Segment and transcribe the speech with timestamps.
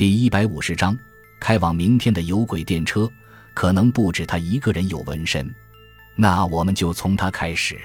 [0.00, 0.96] 第一百五十章，
[1.38, 3.06] 开往明天的有轨电车，
[3.52, 5.54] 可能不止他一个人有纹身。
[6.16, 7.78] 那我们就从他开始。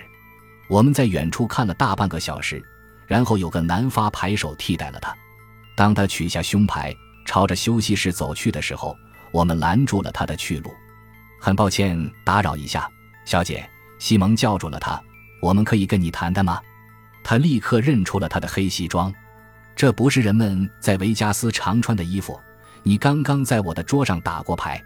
[0.69, 2.63] 我们在远处看了大半个小时，
[3.05, 5.13] 然后有个男发牌手替代了他。
[5.75, 8.95] 当他取下胸牌，朝着休息室走去的时候，
[9.33, 10.73] 我们拦住了他的去路。
[11.37, 12.89] 很抱歉打扰一下，
[13.25, 13.69] 小姐。
[13.99, 14.97] 西蒙叫住了他
[15.43, 16.61] ：“我们可以跟你谈谈吗？”
[17.25, 19.13] 他立刻认出了他的黑西装。
[19.75, 22.39] 这不是人们在维加斯常穿的衣服。
[22.81, 24.81] 你刚刚在我的桌上打过牌。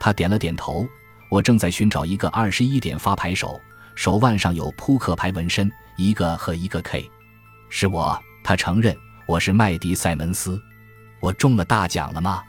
[0.00, 0.86] 他点了点头。
[1.30, 3.58] 我正在寻找一个二十一点发牌手，
[3.94, 7.10] 手腕上有扑克牌纹身，一个和一个 K。
[7.70, 8.18] 是我。
[8.44, 10.60] 他承认，我是麦迪·塞门斯。
[11.20, 12.42] 我中了大奖了吗？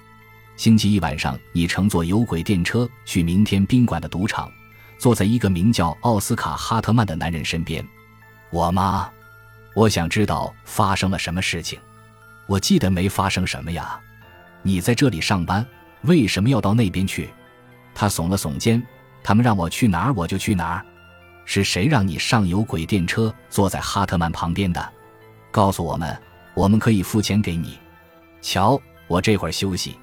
[0.58, 4.52] 星期一晚上，你乘坐有轨电车去明天宾馆的赌场，
[4.98, 7.88] 坐在一个名叫奥斯卡·哈特曼的男人身边。
[8.50, 9.10] 我吗？
[9.74, 11.80] 我想知道发生了什么事情，
[12.46, 14.00] 我记得没发生什么呀。
[14.62, 15.66] 你在这里上班，
[16.02, 17.30] 为什么要到那边去？
[17.94, 18.82] 他耸了耸肩。
[19.26, 20.86] 他们让我去哪儿，我就去哪儿。
[21.46, 24.94] 是谁让你上有轨电车，坐在哈特曼旁边的？
[25.50, 26.22] 告诉我们，
[26.54, 27.80] 我们可以付钱给你。
[28.42, 29.98] 瞧，我这会儿休息。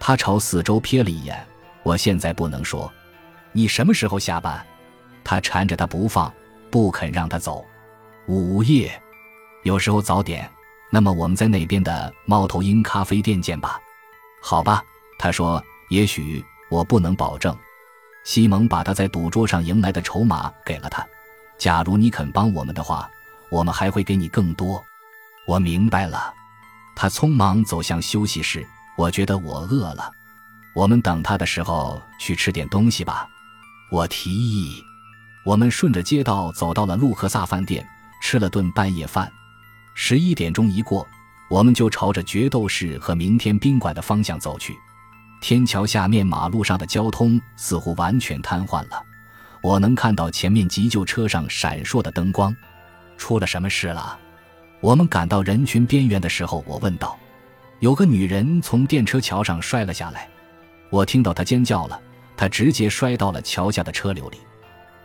[0.00, 1.46] 他朝四周瞥了一眼。
[1.82, 2.90] 我现在不能说。
[3.52, 4.64] 你什么时候下班？
[5.22, 6.32] 他缠着他不放，
[6.70, 7.64] 不肯让他走。
[8.26, 8.98] 午夜。
[9.64, 10.48] 有时候早点，
[10.90, 13.78] 那么我们在那边的猫头鹰咖啡店见吧。
[14.40, 14.82] 好吧，
[15.18, 15.62] 他说。
[15.90, 17.56] 也许我不能保证。
[18.24, 21.06] 西蒙把他在赌桌上赢来的筹码给了他。
[21.58, 23.08] 假如你肯帮我们的话，
[23.50, 24.82] 我们还会给你更多。
[25.46, 26.32] 我明白了。
[26.96, 28.66] 他匆忙走向休息室。
[28.96, 30.10] 我觉得我饿了。
[30.74, 33.28] 我们等他的时候去吃点东西吧。
[33.90, 34.82] 我提议。
[35.44, 37.86] 我们顺着街道走到了路克萨饭店。
[38.22, 39.30] 吃了顿半夜饭，
[39.96, 41.06] 十一点钟一过，
[41.48, 44.76] 我们就朝着决斗室和明天宾馆的方向走去。
[45.40, 49.00] 天桥下面马路上的交通似乎完全瘫痪了，
[49.62, 52.54] 我能看到前面急救车上闪烁的灯光。
[53.16, 54.18] 出了什么事了？
[54.80, 57.16] 我们赶到人群边缘的时候，我问道
[57.78, 60.28] ：“有个女人从电车桥上摔了下来。”
[60.90, 62.00] 我听到她尖叫了，
[62.36, 64.38] 她直接摔到了桥下的车流里。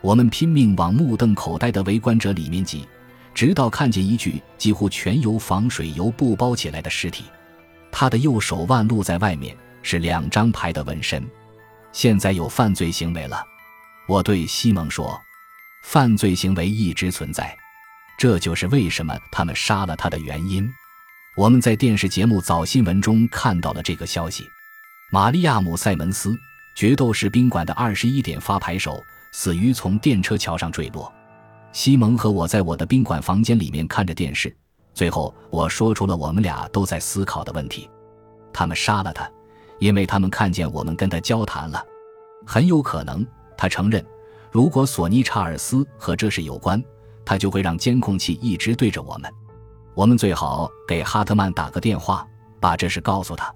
[0.00, 2.86] 我们拼命往目瞪口呆的围观者里面挤。
[3.34, 7.24] 直到看见一具几乎全由防水油布包起来的尸体，
[7.90, 11.26] 他的右手腕露在外面，是两张牌的纹身。
[11.92, 13.44] 现在有犯罪行为了，
[14.06, 15.20] 我对西蒙说
[15.82, 17.56] ：“犯罪行为一直存在，
[18.18, 20.70] 这就是为什么他们杀了他的原因。”
[21.36, 24.44] 我们在电视节目早新闻中看到了这个消息：
[25.10, 26.36] 玛利亚姆·塞门斯，
[26.74, 29.02] 决斗士宾馆的二十一点发牌手，
[29.32, 31.10] 死于从电车桥上坠落。
[31.72, 34.54] 西蒙和我在我的宾馆房间里面看着电视，
[34.92, 37.88] 最后我说出了我们俩都在思考的问题：
[38.52, 39.30] 他们杀了他，
[39.78, 41.84] 因为他们看见我们跟他交谈了。
[42.44, 43.24] 很有可能，
[43.56, 44.04] 他承认，
[44.50, 46.82] 如果索尼·查尔斯和这事有关，
[47.24, 49.32] 他就会让监控器一直对着我们。
[49.94, 52.26] 我们最好给哈特曼打个电话，
[52.58, 53.54] 把这事告诉他。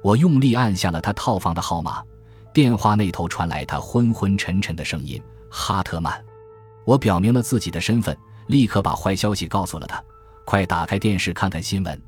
[0.00, 2.04] 我用力按下了他套房的号码，
[2.52, 5.20] 电话那头传来他昏昏沉沉的声音
[5.50, 6.24] ：“哈特曼。”
[6.88, 8.16] 我表明了自己的身份，
[8.46, 10.02] 立刻把坏消息告诉了他。
[10.46, 12.02] 快打开电视看看新闻。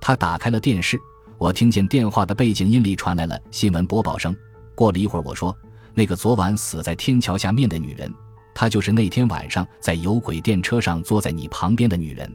[0.00, 0.98] 他打开了电视，
[1.36, 4.34] 我听见电话的背景音里传来了新闻播报声。
[4.74, 5.54] 过了一会儿，我说
[5.92, 8.10] ：“那个昨晚死在天桥下面的女人，
[8.54, 12.34] 她就是那天晚上在有轨电车上坐在你旁边的女人。”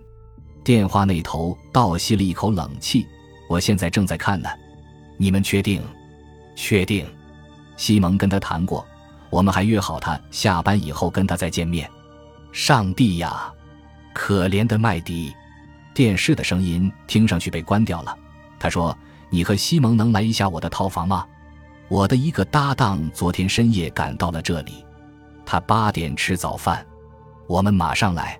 [0.63, 3.03] 电话那头倒吸了一口冷气。
[3.49, 4.47] 我现在正在看呢。
[5.17, 5.81] 你们确定？
[6.55, 7.03] 确定。
[7.77, 8.85] 西蒙跟他谈过。
[9.29, 11.89] 我们还约好他下班以后跟他再见面。
[12.51, 13.53] 上帝呀，
[14.13, 15.33] 可怜的麦迪！
[15.93, 18.17] 电视的声音听上去被关掉了。
[18.59, 18.97] 他说
[19.29, 21.25] ：“你和西蒙能来一下我的套房吗？
[21.89, 24.85] 我的一个搭档昨天深夜赶到了这里，
[25.45, 26.85] 他八点吃早饭。
[27.47, 28.39] 我们马上来。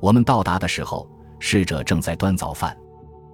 [0.00, 1.08] 我们到达的时候，
[1.38, 2.76] 侍者正在端早饭。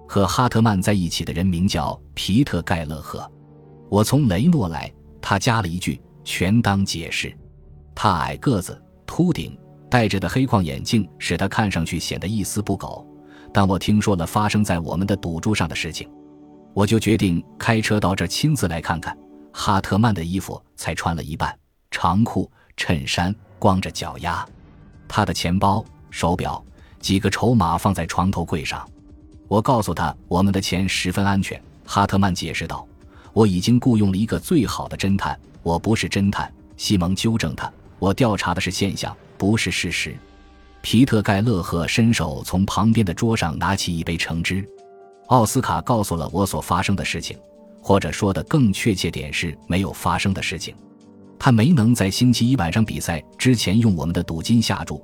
[0.07, 3.29] 和哈特曼在一起的人名叫皮特·盖勒赫。
[3.89, 4.91] 我从雷诺来。”
[5.21, 6.01] 他加了一句。
[6.27, 7.33] 全当解释，
[7.95, 9.57] 他矮个子、秃顶，
[9.89, 13.07] 戴着的黑框眼镜使他看上去显得一丝不苟。
[13.53, 16.05] 当我听说了发生在我们的赌注上的事情，
[16.73, 19.17] 我就决定开车到这亲自来看看。
[19.53, 21.57] 哈特曼的衣服才穿了一半，
[21.91, 24.45] 长裤、衬衫，光着脚丫。
[25.07, 26.61] 他的钱包、手表、
[26.99, 28.85] 几个筹码放在床头柜上。
[29.47, 31.59] 我告诉他，我们的钱十分安全。
[31.85, 32.85] 哈特曼解释道
[33.37, 37.71] ：“我已经雇佣了一个最好的侦探。”我不是侦探，西蒙纠正他。
[37.99, 40.17] 我调查的是现象，不是事实。
[40.81, 44.67] 皮特盖勒赫伸手从旁边的桌上拿起一杯橙汁。
[45.27, 47.37] 奥斯卡告诉了我所发生的事情，
[47.79, 50.73] 或者说的更确切点是没有发生的事情。
[51.37, 55.03] 他没能在星期一晚上比赛之前用我们的赌金下注，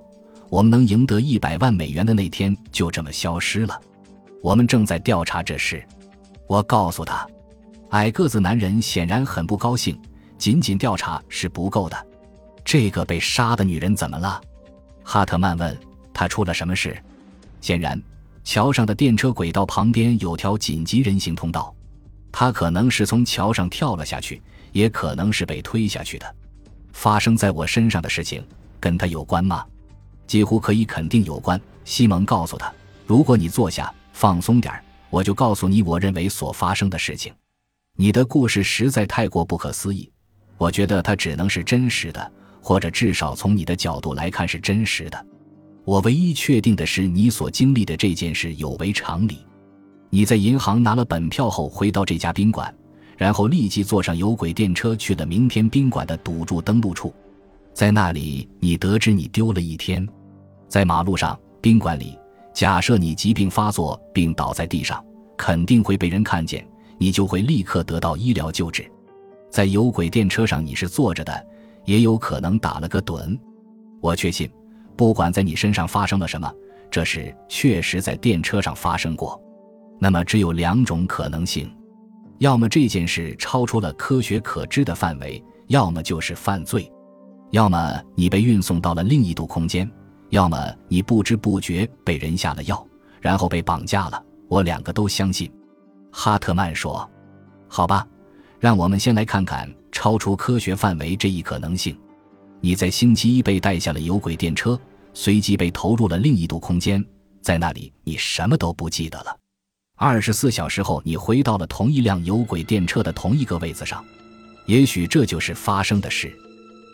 [0.49, 3.79] 我们能赢得一百万美元的那天就这么消失了。
[4.41, 5.83] 我们正在调查这事。
[6.47, 7.27] 我告诉他，
[7.93, 9.99] 矮个子男人显然很不高兴。
[10.35, 12.07] 仅仅调查是不够的。
[12.65, 14.41] 这个被杀的女人怎么了？
[15.03, 15.77] 哈特曼问。
[16.11, 16.95] 她出了什么事？
[17.61, 18.01] 显然，
[18.43, 21.73] 桥上的电车轨道旁边有条紧急人行通道，
[22.31, 24.41] 她可能是从桥上跳了下去，
[24.71, 26.35] 也可能是被推下去的。
[26.93, 28.43] 发生在我身上的事情
[28.79, 29.63] 跟她有关吗？
[30.25, 31.59] 几乎可以肯定有关。
[31.85, 32.73] 西蒙告诉他
[33.05, 37.31] ：“如果你坐下，放松点儿，我就告诉你我认为所发生的事情。
[37.95, 40.09] 你的故事实在太过不可思议。”
[40.57, 42.31] 我觉得它只能是真实的，
[42.61, 45.25] 或者至少从你的角度来看是真实的。
[45.83, 49.39] 我唯一确定的是，你所经历的这件事有违常理。
[50.09, 52.73] 你在银行拿了本票后回到这家宾馆，
[53.17, 57.13] 然后立即坐上有轨电车去了明天宾馆的赌注登录处，
[57.73, 60.07] 在那里你得知你丢了一天，
[60.69, 62.17] 在马路上、宾馆里。
[62.53, 65.03] 假设你疾病发作并倒在地上，
[65.35, 66.65] 肯定会被人看见，
[67.03, 68.89] 你就会立刻得到医疗救治。
[69.51, 71.45] 在有轨电车上，你是坐着的，
[71.83, 73.37] 也有可能打了个盹。
[73.99, 74.49] 我确信，
[74.95, 76.49] 不管在你身上发生了什么，
[76.89, 79.37] 这事确实在电车上发生过。
[79.99, 81.69] 那么，只有两种可能性：
[82.37, 86.89] 要么这件事超出了科学可知的范围，要么就是犯罪；
[87.51, 89.85] 要么你被运送到了另一度空间；
[90.29, 92.87] 要么你不知不觉被人下了药，
[93.19, 94.23] 然后被绑架了。
[94.47, 95.51] 我两个都相信。
[96.13, 97.09] 哈特曼说
[97.67, 98.07] ：“好吧。”
[98.61, 101.99] 让我们先来看看超出科学范围这一可能性。
[102.61, 104.79] 你在星期一被带下了有轨电车，
[105.13, 107.03] 随即被投入了另一度空间，
[107.41, 109.37] 在那里你什么都不记得了。
[109.97, 114.01] 二十四小时后，你回到了同一辆有轨电车的同一个位子上。
[114.65, 116.33] 也许这就是发生的事。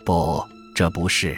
[0.03, 0.43] 不，
[0.73, 1.37] 这不是。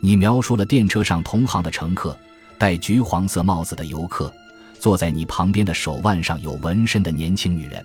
[0.00, 2.16] 你描述了电车上同行的乘客，
[2.56, 4.32] 戴橘黄色帽子的游客，
[4.78, 7.84] 坐在你旁边的手腕上有纹身的年轻女人。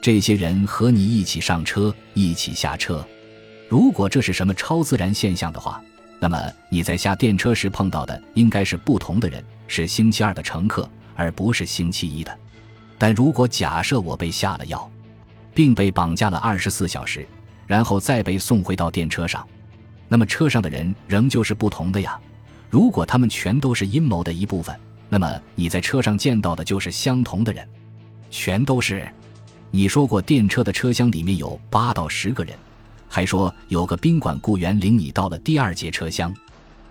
[0.00, 3.04] 这些人和你一起上车，一起下车。
[3.68, 5.82] 如果这是什么超自然现象的话，
[6.20, 12.38] 那么你在下电车时碰到的应该是不同的人，是星期二的乘客，而不是星期一的。
[12.98, 14.88] 但如果假设我被下了药，
[15.52, 17.26] 并被绑架了二十四小时，
[17.66, 19.46] 然后再被送回到电车上，
[20.08, 22.18] 那么车上的人仍旧是不同的呀。
[22.70, 24.74] 如果他们全都是阴谋的一部分，
[25.08, 27.66] 那么你在车上见到的就是相同的人，
[28.30, 29.06] 全都是。
[29.70, 32.56] 你说过电车的车厢里面有八到十个人，
[33.08, 36.34] 还说有个宾馆雇员领你到了第二节车厢。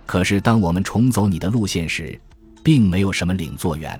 [0.05, 2.19] 可是当我们重走你的路线时，
[2.63, 3.99] 并没有什么领座员。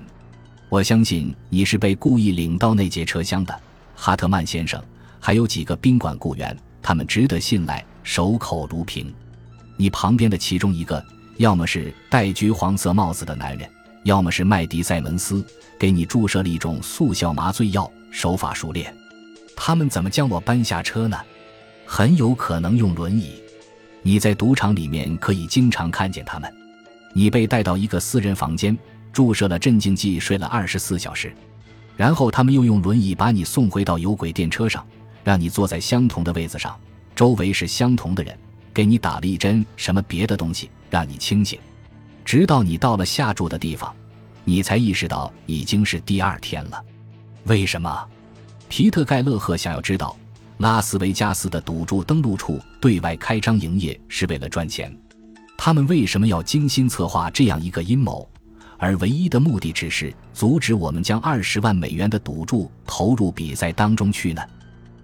[0.68, 3.60] 我相信你是被故意领到那节车厢的，
[3.94, 4.82] 哈特曼先生。
[5.18, 9.12] 还有几个宾馆雇员，他们值得信赖，守口如瓶。
[9.76, 11.04] 你旁边的其中一个，
[11.38, 13.68] 要么是戴橘黄色帽子的男人，
[14.06, 15.44] 要么是麦迪塞门斯，
[15.76, 17.90] 给你注射了一种速效麻醉药。
[18.12, 18.94] 手法熟练，
[19.56, 21.18] 他们怎么将我搬下车呢？
[21.84, 23.34] 很有可能用轮椅。
[24.02, 26.50] 你在赌场里面可以经常看见他们。
[27.12, 28.78] 你被带到一个私人房间，
[29.12, 31.34] 注射了镇静剂，睡了二十四小时，
[31.96, 34.86] 然后他们又用轮椅把你送回到有轨电车上，
[35.24, 36.78] 让你坐在相同的位子上，
[37.16, 38.38] 周围是相同的人，
[38.72, 41.58] 给你打了一针什么别的东西，让你清醒，
[42.24, 43.94] 直到你到了下注的地方，
[44.48, 46.80] 你才意识到已经是第二天了。
[47.44, 48.08] 为什么？
[48.68, 50.16] 皮特·盖勒赫想要知道，
[50.58, 54.96] 拉斯维加斯的赌注登录处对外开张营业是为了赚钱。
[55.58, 58.28] 他们为什么要精心策划这样一个阴谋，
[58.78, 64.40] 而唯一的目的只是阻止我们将二十万美元的赌注投入比赛当中去呢？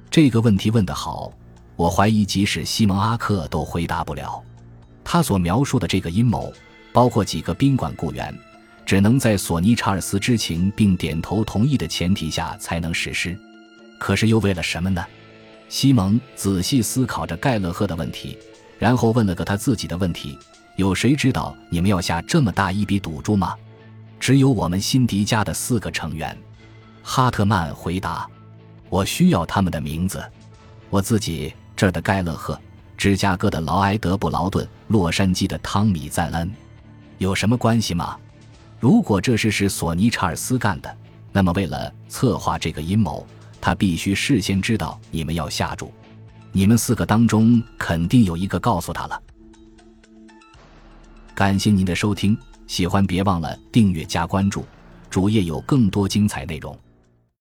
[0.08, 1.32] 这个问题问得好，
[1.74, 4.40] 我怀疑即使西蒙·阿克都回答不了。
[5.02, 6.52] 他所描述的这个阴谋，
[6.92, 8.32] 包括几个宾馆雇员。
[8.84, 13.38] 只能在索尼查尔斯知情并点头同意的前提下才能实施，
[13.98, 15.04] 可是又为了什么呢？
[15.68, 18.36] 西蒙仔细思考着盖勒赫的问题，
[18.78, 20.38] 然后问了个他自己的问题：
[20.76, 23.54] 有谁知道你们要下这么大一笔赌注吗？
[24.20, 26.36] 只有我们辛迪家的四个成员。
[27.02, 28.28] 哈特曼回答
[28.88, 30.22] ：“我需要他们的名字。
[30.90, 32.60] 我自己这儿的盖勒赫，
[32.96, 36.52] 芝加哥的劳埃德布劳顿，洛杉矶的汤米赞恩，
[37.18, 38.16] 有什么关系吗？”
[38.82, 40.92] 如果这事是索尼查尔斯干的，
[41.30, 43.24] 那么为了策划这个阴谋，
[43.60, 45.92] 他必须事先知道你们要下注。
[46.50, 49.22] 你们四个当中肯定有一个告诉他了。
[51.32, 52.36] 感谢您的收听，
[52.66, 54.64] 喜欢别忘了订阅加关注。
[55.08, 56.76] 主页有更多精彩内容。